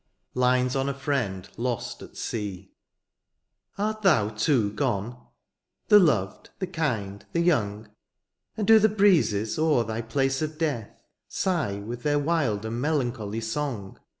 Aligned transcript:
LINES 0.33 0.75
ON 0.75 0.89
A 0.89 0.95
FRIEND 0.95 1.49
LOST 1.57 2.01
AT 2.01 2.17
SEA. 2.17 2.71
Art 3.77 4.01
thou 4.01 4.29
too 4.29 4.71
gone? 4.73 5.27
the 5.89 5.99
loved, 5.99 6.49
the 6.57 6.65
kind, 6.65 7.23
the 7.33 7.39
young• 7.39 7.83
And 8.57 8.65
do 8.65 8.79
the 8.79 8.89
breezes 8.89 9.59
o^er 9.59 9.85
thy 9.85 10.01
place 10.01 10.41
of 10.41 10.57
death 10.57 11.03
Sigh 11.27 11.75
with 11.81 12.01
their 12.01 12.17
wild 12.17 12.65
and 12.65 12.81
melancholy 12.81 13.41
song. 13.41 13.99